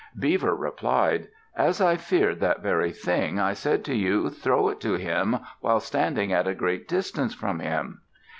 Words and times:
Beaver 0.17 0.55
replied, 0.55 1.27
"As 1.55 1.79
I 1.79 1.95
feared 1.95 2.39
that 2.39 2.63
very 2.63 2.91
thing, 2.91 3.37
I 3.39 3.53
said 3.53 3.85
to 3.85 3.95
you, 3.95 4.31
'Throw 4.31 4.69
it 4.69 4.79
to 4.79 4.95
him 4.95 5.37
while 5.59 5.79
standing 5.79 6.33
at 6.33 6.47
a 6.47 6.55
great 6.55 6.87
distance 6.87 7.35
from 7.35 7.59
him.'" 7.59 8.01